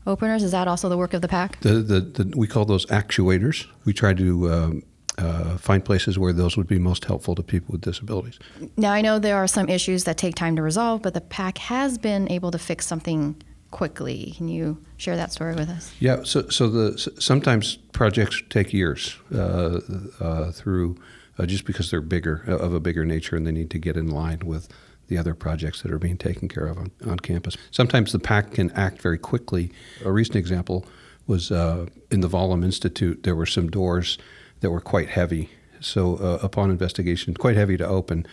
openers. 0.06 0.44
Is 0.44 0.52
that 0.52 0.68
also 0.68 0.90
the 0.90 0.98
work 0.98 1.14
of 1.14 1.22
the 1.22 1.28
PAC? 1.28 1.60
The, 1.62 1.76
the, 1.92 2.00
the 2.02 2.38
we 2.38 2.48
call 2.48 2.66
those 2.66 2.86
actuators. 2.88 3.66
We 3.86 3.94
try 3.94 4.14
to 4.14 4.54
um, 4.54 4.84
uh, 5.18 5.58
find 5.58 5.84
places 5.84 6.20
where 6.20 6.34
those 6.34 6.58
would 6.58 6.68
be 6.68 6.80
most 6.80 7.06
helpful 7.06 7.36
to 7.36 7.44
people 7.44 7.72
with 7.72 7.82
disabilities. 7.82 8.38
Now, 8.76 8.92
I 8.92 9.02
know 9.02 9.18
there 9.20 9.38
are 9.38 9.48
some 9.48 9.70
issues 9.70 10.04
that 10.04 10.18
take 10.18 10.36
time 10.36 10.56
to 10.58 10.62
resolve, 10.62 11.02
but 11.02 11.14
the 11.14 11.22
PAC 11.22 11.58
has 11.58 11.98
been 11.98 12.30
able 12.30 12.52
to 12.52 12.60
fix 12.60 12.86
something 12.86 13.42
quickly. 13.72 14.34
Can 14.36 14.48
you 14.48 14.84
share 14.98 15.16
that 15.16 15.32
story 15.32 15.56
with 15.56 15.70
us? 15.70 15.94
Yeah, 16.00 16.24
so, 16.24 16.50
so 16.50 16.68
the 16.68 16.98
sometimes 17.20 17.78
projects 17.92 18.42
take 18.50 18.74
years 18.74 19.16
uh, 19.34 19.80
uh, 20.20 20.52
through 20.52 20.98
uh, 21.38 21.46
just 21.46 21.66
because 21.66 21.90
they're 21.92 22.02
bigger, 22.02 22.44
uh, 22.48 22.58
of 22.58 22.74
a 22.74 22.80
bigger 22.80 23.06
nature, 23.06 23.36
and 23.36 23.46
they 23.46 23.52
need 23.52 23.70
to 23.72 23.80
get 23.80 23.96
in 23.96 24.10
line 24.10 24.40
with 24.44 24.68
the 25.08 25.18
other 25.18 25.34
projects 25.34 25.82
that 25.82 25.92
are 25.92 26.00
being 26.00 26.18
taken 26.18 26.48
care 26.48 26.68
of 26.68 26.78
on, 26.78 26.92
on 27.08 27.20
campus. 27.20 27.58
Sometimes 27.72 28.12
the 28.12 28.20
PAC 28.20 28.52
can 28.52 28.72
act 28.72 29.02
very 29.02 29.18
quickly. 29.18 29.72
A 30.06 30.12
recent 30.12 30.36
example 30.36 30.86
was 31.26 31.52
uh, 31.52 31.88
in 32.12 32.22
the 32.22 32.30
Vollum 32.30 32.64
Institute, 32.64 33.24
there 33.24 33.36
were 33.36 33.46
some 33.46 33.70
doors 33.70 34.18
that 34.60 34.72
were 34.72 34.82
quite 34.82 35.10
heavy. 35.10 35.50
So 35.80 36.18
uh, 36.18 36.40
upon 36.44 36.70
investigation, 36.70 37.34
quite 37.36 37.56
heavy 37.56 37.78
to 37.78 37.88
open. 37.88 38.28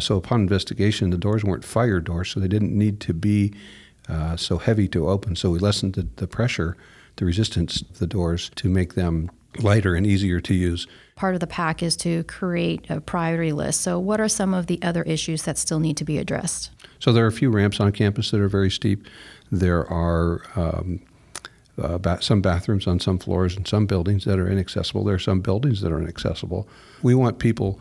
So 0.00 0.16
upon 0.16 0.40
investigation, 0.40 1.10
the 1.10 1.16
doors 1.16 1.44
weren't 1.44 1.64
fire 1.64 2.00
doors, 2.00 2.30
so 2.30 2.40
they 2.40 2.48
didn't 2.48 2.76
need 2.76 3.00
to 3.00 3.14
be 3.14 3.54
uh, 4.08 4.36
so 4.36 4.58
heavy 4.58 4.88
to 4.88 5.08
open. 5.08 5.36
So 5.36 5.50
we 5.50 5.58
lessened 5.58 5.94
the, 5.94 6.06
the 6.16 6.26
pressure, 6.26 6.76
the 7.16 7.24
resistance 7.24 7.82
of 7.82 7.98
the 7.98 8.06
doors 8.06 8.50
to 8.56 8.68
make 8.68 8.94
them 8.94 9.30
lighter 9.58 9.94
and 9.94 10.06
easier 10.06 10.40
to 10.40 10.54
use. 10.54 10.86
Part 11.16 11.34
of 11.34 11.40
the 11.40 11.46
PAC 11.46 11.82
is 11.82 11.96
to 11.96 12.24
create 12.24 12.88
a 12.88 13.00
priority 13.00 13.52
list. 13.52 13.82
So, 13.82 13.98
what 13.98 14.20
are 14.20 14.28
some 14.28 14.54
of 14.54 14.68
the 14.68 14.80
other 14.82 15.02
issues 15.02 15.42
that 15.42 15.58
still 15.58 15.80
need 15.80 15.96
to 15.98 16.04
be 16.04 16.18
addressed? 16.18 16.70
So, 16.98 17.12
there 17.12 17.24
are 17.24 17.28
a 17.28 17.32
few 17.32 17.50
ramps 17.50 17.80
on 17.80 17.92
campus 17.92 18.30
that 18.30 18.40
are 18.40 18.48
very 18.48 18.70
steep. 18.70 19.06
There 19.50 19.86
are 19.92 20.42
um, 20.56 21.00
uh, 21.80 21.98
ba- 21.98 22.22
some 22.22 22.40
bathrooms 22.40 22.86
on 22.86 23.00
some 23.00 23.18
floors 23.18 23.56
and 23.56 23.66
some 23.66 23.86
buildings 23.86 24.24
that 24.24 24.38
are 24.38 24.48
inaccessible. 24.48 25.04
There 25.04 25.14
are 25.14 25.18
some 25.18 25.40
buildings 25.40 25.80
that 25.80 25.92
are 25.92 26.00
inaccessible. 26.00 26.68
We 27.02 27.14
want 27.14 27.38
people, 27.38 27.80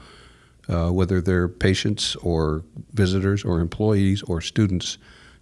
uh, 0.68 0.90
whether 0.90 1.22
they're 1.22 1.48
patients 1.48 2.16
or 2.18 2.64
visitors 2.94 3.44
or 3.44 3.60
employees 3.60 4.22
or 4.24 4.42
students, 4.42 4.98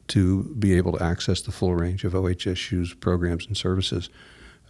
to 0.09 0.43
be 0.59 0.75
able 0.75 0.97
to 0.97 1.03
access 1.03 1.41
the 1.41 1.51
full 1.51 1.75
range 1.75 2.03
of 2.03 2.13
OHSU's 2.13 2.93
programs 2.93 3.45
and 3.45 3.57
services. 3.57 4.09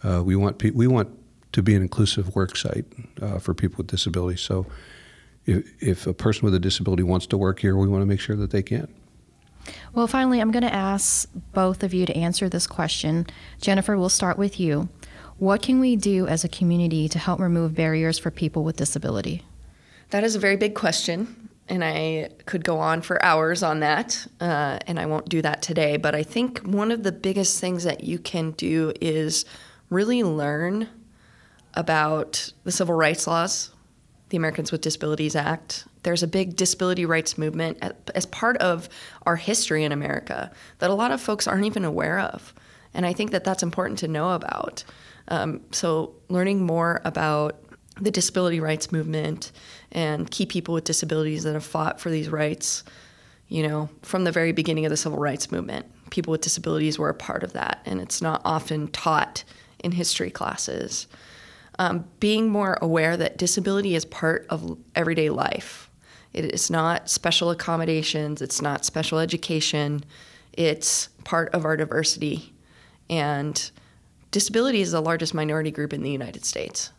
Uh, 0.02 0.22
we 0.24 0.36
want 0.36 0.58
pe- 0.58 0.70
we 0.70 0.86
want 0.86 1.08
to 1.52 1.62
be 1.62 1.74
an 1.74 1.82
inclusive 1.82 2.34
work 2.34 2.56
site 2.56 2.84
uh, 3.22 3.38
for 3.38 3.54
people 3.54 3.78
with 3.78 3.86
disabilities. 3.86 4.40
So, 4.40 4.66
if, 5.46 5.66
if 5.82 6.06
a 6.06 6.12
person 6.12 6.44
with 6.44 6.54
a 6.54 6.58
disability 6.58 7.02
wants 7.02 7.26
to 7.28 7.38
work 7.38 7.60
here, 7.60 7.76
we 7.76 7.88
want 7.88 8.02
to 8.02 8.06
make 8.06 8.20
sure 8.20 8.36
that 8.36 8.50
they 8.50 8.62
can. 8.62 8.88
Well, 9.94 10.06
finally, 10.06 10.40
I'm 10.40 10.50
going 10.50 10.62
to 10.62 10.74
ask 10.74 11.28
both 11.52 11.82
of 11.82 11.92
you 11.92 12.06
to 12.06 12.16
answer 12.16 12.48
this 12.48 12.66
question. 12.66 13.26
Jennifer, 13.60 13.96
we'll 13.96 14.08
start 14.08 14.38
with 14.38 14.60
you. 14.60 14.88
What 15.38 15.62
can 15.62 15.78
we 15.78 15.96
do 15.96 16.26
as 16.26 16.44
a 16.44 16.48
community 16.48 17.08
to 17.08 17.18
help 17.18 17.40
remove 17.40 17.74
barriers 17.74 18.18
for 18.18 18.30
people 18.30 18.64
with 18.64 18.76
disability? 18.76 19.44
That 20.10 20.24
is 20.24 20.34
a 20.34 20.38
very 20.38 20.56
big 20.56 20.74
question, 20.74 21.47
and 21.68 21.84
I 21.84 22.30
could 22.46 22.64
go 22.64 22.78
on 22.78 23.02
for 23.02 23.22
hours 23.22 23.62
on 23.62 23.80
that, 23.80 24.26
uh, 24.40 24.78
and 24.86 24.98
I 24.98 25.06
won't 25.06 25.28
do 25.28 25.42
that 25.42 25.62
today. 25.62 25.96
But 25.96 26.14
I 26.14 26.22
think 26.22 26.60
one 26.60 26.90
of 26.90 27.02
the 27.02 27.12
biggest 27.12 27.60
things 27.60 27.84
that 27.84 28.04
you 28.04 28.18
can 28.18 28.52
do 28.52 28.92
is 29.00 29.44
really 29.90 30.22
learn 30.22 30.88
about 31.74 32.52
the 32.64 32.72
civil 32.72 32.94
rights 32.94 33.26
laws, 33.26 33.70
the 34.30 34.36
Americans 34.36 34.72
with 34.72 34.80
Disabilities 34.80 35.36
Act, 35.36 35.84
there's 36.02 36.22
a 36.22 36.26
big 36.26 36.56
disability 36.56 37.04
rights 37.04 37.36
movement 37.36 37.78
as 38.14 38.26
part 38.26 38.56
of 38.58 38.88
our 39.26 39.36
history 39.36 39.84
in 39.84 39.92
America 39.92 40.50
that 40.78 40.90
a 40.90 40.94
lot 40.94 41.10
of 41.10 41.20
folks 41.20 41.46
aren't 41.46 41.66
even 41.66 41.84
aware 41.84 42.18
of. 42.20 42.54
And 42.94 43.04
I 43.04 43.12
think 43.12 43.32
that 43.32 43.44
that's 43.44 43.62
important 43.62 43.98
to 44.00 44.08
know 44.08 44.30
about. 44.30 44.84
Um, 45.28 45.60
so, 45.72 46.14
learning 46.28 46.64
more 46.64 47.02
about 47.04 47.60
the 48.00 48.10
disability 48.10 48.60
rights 48.60 48.92
movement 48.92 49.52
and 49.92 50.30
key 50.30 50.46
people 50.46 50.74
with 50.74 50.84
disabilities 50.84 51.42
that 51.44 51.54
have 51.54 51.64
fought 51.64 52.00
for 52.00 52.10
these 52.10 52.28
rights, 52.28 52.84
you 53.48 53.66
know, 53.66 53.88
from 54.02 54.24
the 54.24 54.32
very 54.32 54.52
beginning 54.52 54.86
of 54.86 54.90
the 54.90 54.96
civil 54.96 55.18
rights 55.18 55.50
movement. 55.50 55.86
People 56.10 56.32
with 56.32 56.40
disabilities 56.40 56.98
were 56.98 57.08
a 57.08 57.14
part 57.14 57.42
of 57.42 57.52
that, 57.52 57.80
and 57.84 58.00
it's 58.00 58.22
not 58.22 58.40
often 58.44 58.88
taught 58.88 59.44
in 59.82 59.92
history 59.92 60.30
classes. 60.30 61.06
Um, 61.78 62.04
being 62.18 62.48
more 62.48 62.76
aware 62.82 63.16
that 63.16 63.38
disability 63.38 63.94
is 63.94 64.04
part 64.04 64.46
of 64.50 64.76
everyday 64.96 65.30
life 65.30 65.88
it 66.32 66.44
is 66.44 66.70
not 66.70 67.08
special 67.08 67.50
accommodations, 67.50 68.42
it's 68.42 68.60
not 68.60 68.84
special 68.84 69.18
education, 69.18 70.04
it's 70.52 71.08
part 71.24 71.54
of 71.54 71.64
our 71.64 71.76
diversity. 71.76 72.52
And 73.08 73.70
disability 74.30 74.80
is 74.80 74.92
the 74.92 75.00
largest 75.00 75.34
minority 75.34 75.70
group 75.70 75.92
in 75.92 76.02
the 76.02 76.10
United 76.10 76.44
States. 76.44 76.92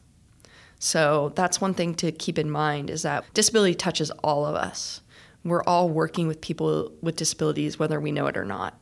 So 0.79 1.33
that's 1.35 1.61
one 1.61 1.73
thing 1.73 1.93
to 1.95 2.11
keep 2.11 2.39
in 2.39 2.49
mind 2.49 2.89
is 2.89 3.03
that 3.03 3.25
disability 3.33 3.75
touches 3.75 4.11
all 4.23 4.45
of 4.45 4.55
us. 4.55 5.01
We're 5.43 5.63
all 5.63 5.89
working 5.89 6.27
with 6.27 6.41
people 6.41 6.91
with 7.01 7.15
disabilities, 7.15 7.77
whether 7.77 7.99
we 7.99 8.11
know 8.11 8.27
it 8.27 8.37
or 8.37 8.45
not. 8.45 8.81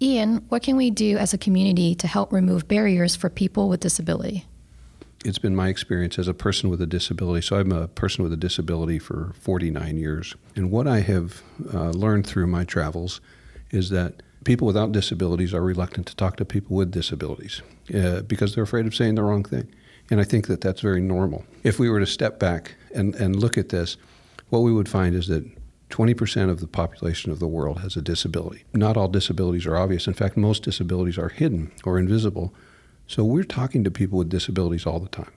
Ian, 0.00 0.44
what 0.48 0.62
can 0.62 0.76
we 0.76 0.90
do 0.90 1.16
as 1.16 1.32
a 1.32 1.38
community 1.38 1.94
to 1.94 2.06
help 2.06 2.32
remove 2.32 2.68
barriers 2.68 3.16
for 3.16 3.30
people 3.30 3.68
with 3.68 3.80
disability? 3.80 4.46
it's 5.26 5.38
been 5.38 5.56
my 5.56 5.68
experience 5.68 6.18
as 6.18 6.28
a 6.28 6.34
person 6.34 6.70
with 6.70 6.80
a 6.80 6.86
disability. 6.86 7.44
So 7.44 7.56
I'm 7.56 7.72
a 7.72 7.88
person 7.88 8.22
with 8.22 8.32
a 8.32 8.36
disability 8.36 9.00
for 9.00 9.32
49 9.40 9.96
years. 9.96 10.36
And 10.54 10.70
what 10.70 10.86
I 10.86 11.00
have 11.00 11.42
uh, 11.74 11.90
learned 11.90 12.26
through 12.26 12.46
my 12.46 12.64
travels 12.64 13.20
is 13.72 13.90
that 13.90 14.22
people 14.44 14.66
without 14.66 14.92
disabilities 14.92 15.52
are 15.52 15.62
reluctant 15.62 16.06
to 16.06 16.16
talk 16.16 16.36
to 16.36 16.44
people 16.44 16.76
with 16.76 16.92
disabilities 16.92 17.62
uh, 17.92 18.20
because 18.22 18.54
they're 18.54 18.64
afraid 18.64 18.86
of 18.86 18.94
saying 18.94 19.16
the 19.16 19.24
wrong 19.24 19.42
thing. 19.42 19.66
And 20.10 20.20
I 20.20 20.24
think 20.24 20.46
that 20.46 20.60
that's 20.60 20.80
very 20.80 21.00
normal. 21.00 21.44
If 21.62 21.78
we 21.78 21.90
were 21.90 22.00
to 22.00 22.06
step 22.06 22.38
back 22.38 22.74
and, 22.94 23.14
and 23.16 23.36
look 23.36 23.58
at 23.58 23.70
this, 23.70 23.96
what 24.50 24.60
we 24.60 24.72
would 24.72 24.88
find 24.88 25.14
is 25.14 25.26
that 25.26 25.44
20% 25.90 26.50
of 26.50 26.60
the 26.60 26.66
population 26.66 27.32
of 27.32 27.38
the 27.38 27.46
world 27.46 27.80
has 27.80 27.96
a 27.96 28.02
disability. 28.02 28.64
Not 28.72 28.96
all 28.96 29.08
disabilities 29.08 29.66
are 29.66 29.76
obvious. 29.76 30.06
In 30.06 30.14
fact, 30.14 30.36
most 30.36 30.62
disabilities 30.62 31.18
are 31.18 31.28
hidden 31.28 31.72
or 31.84 31.98
invisible 31.98 32.54
so 33.06 33.24
we're 33.24 33.44
talking 33.44 33.84
to 33.84 33.90
people 33.90 34.18
with 34.18 34.28
disabilities 34.28 34.86
all 34.86 34.98
the 34.98 35.08
time, 35.08 35.30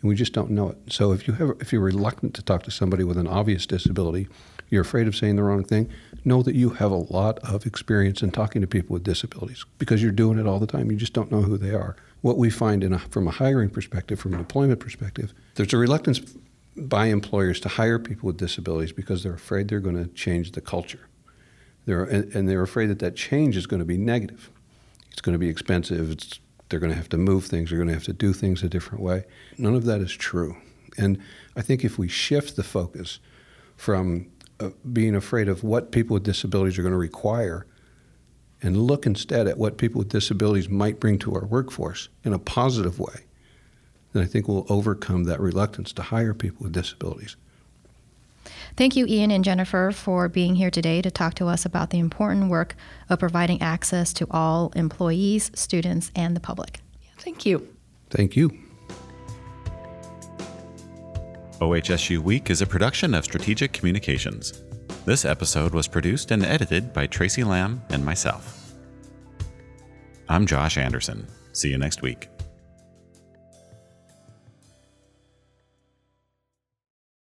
and 0.00 0.08
we 0.08 0.14
just 0.14 0.32
don't 0.32 0.50
know 0.50 0.70
it. 0.70 0.78
So 0.88 1.12
if 1.12 1.26
you 1.28 1.34
have, 1.34 1.52
if 1.60 1.72
you're 1.72 1.82
reluctant 1.82 2.34
to 2.34 2.42
talk 2.42 2.62
to 2.64 2.70
somebody 2.70 3.04
with 3.04 3.18
an 3.18 3.26
obvious 3.26 3.66
disability, 3.66 4.28
you're 4.68 4.82
afraid 4.82 5.08
of 5.08 5.16
saying 5.16 5.36
the 5.36 5.42
wrong 5.42 5.64
thing, 5.64 5.90
know 6.24 6.42
that 6.42 6.54
you 6.54 6.70
have 6.70 6.90
a 6.90 6.96
lot 6.96 7.38
of 7.40 7.66
experience 7.66 8.22
in 8.22 8.30
talking 8.30 8.62
to 8.62 8.68
people 8.68 8.94
with 8.94 9.04
disabilities 9.04 9.64
because 9.78 10.02
you're 10.02 10.12
doing 10.12 10.38
it 10.38 10.46
all 10.46 10.58
the 10.58 10.66
time. 10.66 10.90
You 10.90 10.96
just 10.96 11.12
don't 11.12 11.30
know 11.30 11.42
who 11.42 11.58
they 11.58 11.74
are. 11.74 11.96
What 12.20 12.38
we 12.38 12.50
find 12.50 12.84
a, 12.84 12.98
from 12.98 13.26
a 13.26 13.32
hiring 13.32 13.70
perspective, 13.70 14.20
from 14.20 14.34
an 14.34 14.40
employment 14.40 14.80
perspective, 14.80 15.34
there's 15.56 15.72
a 15.72 15.76
reluctance 15.76 16.20
by 16.76 17.06
employers 17.06 17.60
to 17.60 17.68
hire 17.68 17.98
people 17.98 18.28
with 18.28 18.36
disabilities 18.36 18.92
because 18.92 19.22
they're 19.22 19.34
afraid 19.34 19.68
they're 19.68 19.80
going 19.80 20.02
to 20.02 20.06
change 20.12 20.52
the 20.52 20.60
culture. 20.60 21.08
They're, 21.86 22.04
and, 22.04 22.34
and 22.34 22.48
they're 22.48 22.62
afraid 22.62 22.86
that 22.86 23.00
that 23.00 23.16
change 23.16 23.56
is 23.56 23.66
going 23.66 23.80
to 23.80 23.86
be 23.86 23.98
negative. 23.98 24.50
It's 25.10 25.20
going 25.20 25.32
to 25.32 25.38
be 25.38 25.48
expensive. 25.48 26.10
It's 26.10 26.38
they're 26.70 26.80
going 26.80 26.92
to 26.92 26.96
have 26.96 27.08
to 27.10 27.18
move 27.18 27.44
things, 27.44 27.70
they're 27.70 27.78
going 27.78 27.88
to 27.88 27.94
have 27.94 28.04
to 28.04 28.12
do 28.12 28.32
things 28.32 28.62
a 28.62 28.68
different 28.68 29.02
way. 29.02 29.24
None 29.58 29.74
of 29.74 29.84
that 29.84 30.00
is 30.00 30.12
true. 30.12 30.56
And 30.96 31.18
I 31.56 31.62
think 31.62 31.84
if 31.84 31.98
we 31.98 32.08
shift 32.08 32.56
the 32.56 32.62
focus 32.62 33.18
from 33.76 34.28
uh, 34.60 34.70
being 34.92 35.14
afraid 35.14 35.48
of 35.48 35.64
what 35.64 35.92
people 35.92 36.14
with 36.14 36.22
disabilities 36.22 36.78
are 36.78 36.82
going 36.82 36.92
to 36.92 36.98
require 36.98 37.66
and 38.62 38.76
look 38.76 39.06
instead 39.06 39.46
at 39.46 39.58
what 39.58 39.78
people 39.78 40.00
with 40.00 40.10
disabilities 40.10 40.68
might 40.68 41.00
bring 41.00 41.18
to 41.18 41.34
our 41.34 41.44
workforce 41.44 42.08
in 42.24 42.32
a 42.32 42.38
positive 42.38 42.98
way, 42.98 43.24
then 44.12 44.22
I 44.22 44.26
think 44.26 44.48
we'll 44.48 44.66
overcome 44.68 45.24
that 45.24 45.40
reluctance 45.40 45.92
to 45.94 46.02
hire 46.02 46.34
people 46.34 46.64
with 46.64 46.72
disabilities. 46.72 47.36
Thank 48.76 48.96
you, 48.96 49.06
Ian 49.06 49.30
and 49.30 49.44
Jennifer, 49.44 49.92
for 49.92 50.28
being 50.28 50.54
here 50.54 50.70
today 50.70 51.02
to 51.02 51.10
talk 51.10 51.34
to 51.34 51.46
us 51.46 51.64
about 51.64 51.90
the 51.90 51.98
important 51.98 52.50
work 52.50 52.76
of 53.08 53.18
providing 53.18 53.60
access 53.60 54.12
to 54.14 54.26
all 54.30 54.72
employees, 54.74 55.50
students, 55.54 56.10
and 56.14 56.34
the 56.36 56.40
public. 56.40 56.80
Thank 57.18 57.44
you. 57.44 57.68
Thank 58.10 58.36
you. 58.36 58.50
OHSU 61.60 62.20
Week 62.20 62.48
is 62.48 62.62
a 62.62 62.66
production 62.66 63.14
of 63.14 63.24
Strategic 63.24 63.72
Communications. 63.72 64.62
This 65.04 65.24
episode 65.26 65.74
was 65.74 65.86
produced 65.86 66.30
and 66.30 66.44
edited 66.44 66.92
by 66.92 67.06
Tracy 67.06 67.44
Lamb 67.44 67.82
and 67.90 68.04
myself. 68.04 68.74
I'm 70.28 70.46
Josh 70.46 70.78
Anderson. 70.78 71.26
See 71.52 71.68
you 71.68 71.76
next 71.76 72.00
week. 72.00 72.28